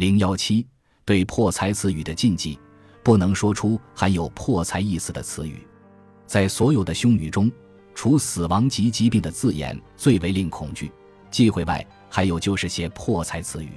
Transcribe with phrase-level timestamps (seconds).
[0.00, 0.66] 零幺七，
[1.04, 2.58] 对破财词语的禁忌，
[3.02, 5.58] 不能说出含有破财意思的词语。
[6.26, 7.52] 在所有的凶语中，
[7.94, 10.90] 除死亡及疾病的字眼最为令恐惧、
[11.30, 13.72] 忌讳外，还有就是些破财词语。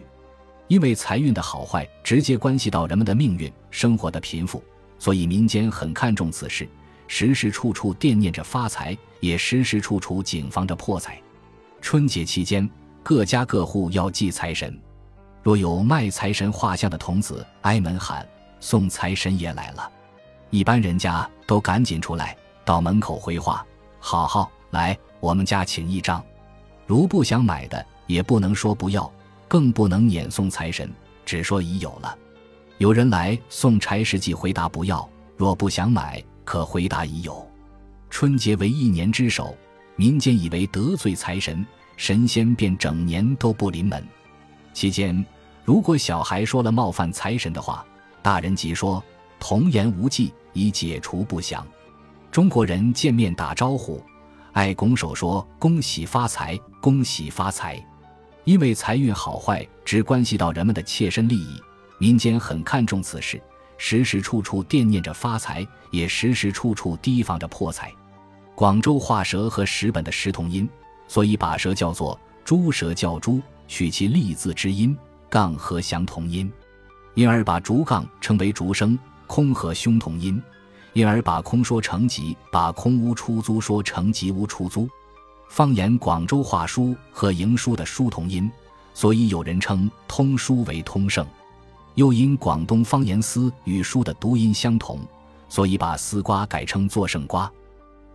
[0.69, 4.63] 因为财运的好坏直接关系到人们的命运、生活的贫富，
[4.97, 6.65] 所以民间很看重此事，
[7.05, 11.21] 时时处处惦念着发财，也时时处处谨防着破财。
[11.81, 12.69] 春节期间，
[13.03, 14.79] 各家各户要祭财神，
[15.43, 18.25] 若有卖财神画像的童子挨门喊
[18.61, 19.91] 送财神爷来了，
[20.49, 22.35] 一般人家都赶紧出来。
[22.63, 23.65] 到门口回话
[23.99, 26.23] ：“好好来，我们家请一张。
[26.87, 29.11] 如不想买的，也不能说不要，
[29.49, 30.89] 更不能撵送财神，
[31.25, 32.17] 只说已有了。
[32.77, 37.45] 有人来送柴时，即回答不要；若不想买，可回答已有。
[38.09, 39.53] 春节为一年之首，
[39.97, 41.65] 民间以为得罪财神，
[41.97, 44.01] 神仙便整年都不临门。
[44.73, 45.23] 期间，
[45.65, 47.85] 如果小孩说了冒犯财神的话，
[48.21, 49.01] 大人即说
[49.39, 51.65] 童言无忌，以解除不祥。”
[52.29, 54.03] 中国人见面打招呼，
[54.51, 57.81] 爱拱手说“恭喜发财，恭喜发财”，
[58.43, 61.61] 因为财运好坏只关系到人们的切身利益，
[61.97, 63.41] 民间很看重此事，
[63.77, 67.89] 时时处处惦念着发财，也时时处处提防着破财。
[68.55, 70.67] 广州话蛇和石本的石同音，
[71.07, 74.97] 所以把蛇叫做猪蛇，叫猪，取其立字之音，
[75.33, 76.53] 杠和相同音，
[77.15, 78.95] 因而把竹杠称为竹声，
[79.25, 80.39] 空和凶同音。
[80.93, 84.87] 因而把空说成吉，把空屋出租说成吉屋出租。
[85.49, 88.47] 方言广州话书和营书的书同音，
[88.93, 91.25] 所以有人称通书为通胜。
[91.95, 94.99] 又因广东方言丝与书的读音相同，
[95.49, 97.51] 所以把丝瓜改称作胜瓜。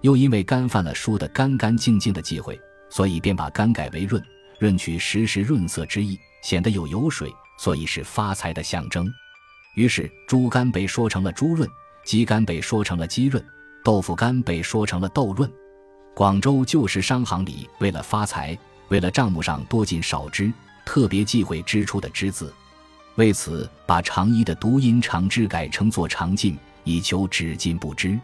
[0.03, 2.57] 又因为干犯了书的干干净净的忌讳，
[2.89, 4.23] 所以便把干改为润，
[4.61, 9.13] 润取时时润色之意，显得有油水，所以是发财的象征。
[9.75, 11.69] 于是猪肝被说成了猪润。
[12.05, 13.45] 鸡肝被说成了鸡润，
[13.85, 15.51] 豆腐干被说成了豆润。
[16.15, 18.59] 广州旧时商行里为了发财，
[18.89, 20.51] 为了账目上多进少支，
[20.87, 22.51] 特别忌讳支出的支字，
[23.17, 28.19] 为此把长衣的读音长支改称作长进，以求只进不支。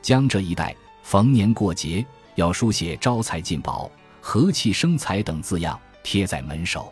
[0.00, 2.04] 江浙一带逢年过节
[2.36, 3.90] 要书写招财进宝、
[4.22, 6.90] 和气生财等字样贴在门首，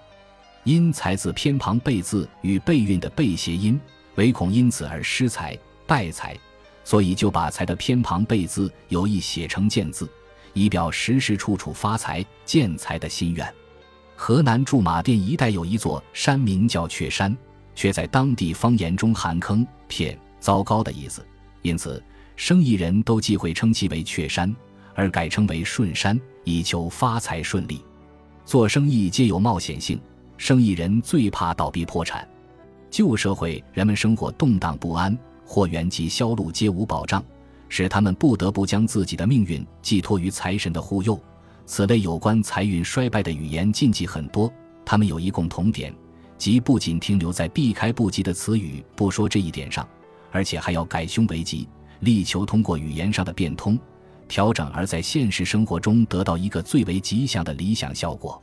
[0.66, 3.80] 因财字偏旁贝字与备运的贝谐音，
[4.16, 5.56] 唯恐因此而失财。
[5.86, 6.36] 败财，
[6.82, 10.10] 所以就把财的偏旁贝字有意写成见字，
[10.54, 13.48] 以表时时处处发财见财的心愿。
[14.16, 17.36] 河南驻马店一带有一座山，名叫雀山，
[17.76, 21.24] 却在当地方言中含坑、骗、糟糕的意思，
[21.62, 22.02] 因此
[22.34, 24.52] 生意人都忌讳称其为雀山，
[24.96, 27.80] 而改称为顺山，以求发财顺利。
[28.44, 30.00] 做生意皆有冒险性，
[30.36, 32.26] 生意人最怕倒闭破产。
[32.90, 35.16] 旧社会人们生活动荡不安。
[35.48, 37.24] 货源及销路皆无保障，
[37.68, 41.16] 使他们不得不将自己的命运寄托于财神的护佑。
[41.64, 44.52] 此类有关财运衰败的语言禁忌很多，
[44.84, 45.94] 他们有一共同点，
[46.36, 49.88] 即不仅停留在避开不吉的词语不说这一点上，
[50.32, 51.68] 而且还要改凶为吉，
[52.00, 53.78] 力求通过语言上的变通、
[54.26, 58.42] 调整，而在现实生活中得到一个最为吉祥的理想效果。